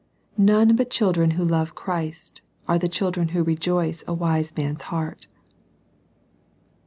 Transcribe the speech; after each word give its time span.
None 0.39 0.75
but 0.75 0.89
children 0.89 1.31
who 1.37 1.43
love 1.45 1.75
Christ 1.75 2.41
are 2.67 2.79
the 2.79 2.89
children 2.89 3.27
who 3.37 3.43
rejoice 3.43 4.03
a 4.07 4.15
wise 4.15 4.51
man's 4.57 4.81
heart. 4.81 5.27